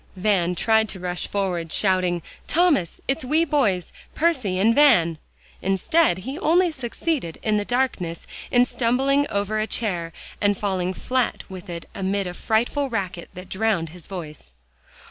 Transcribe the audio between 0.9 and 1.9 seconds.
rush forward